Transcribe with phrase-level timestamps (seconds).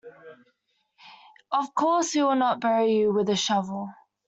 [1.51, 3.93] Of course we will not bury you with a shovel.